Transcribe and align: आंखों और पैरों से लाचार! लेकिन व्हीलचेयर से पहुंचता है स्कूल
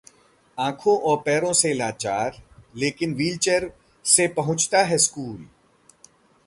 आंखों 0.57 0.97
और 0.99 1.17
पैरों 1.17 1.51
से 1.53 1.73
लाचार! 1.73 2.41
लेकिन 2.75 3.13
व्हीलचेयर 3.15 3.71
से 4.05 4.27
पहुंचता 4.27 4.83
है 4.83 4.97
स्कूल 4.97 5.47